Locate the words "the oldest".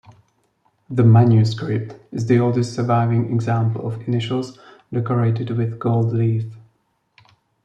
2.25-2.73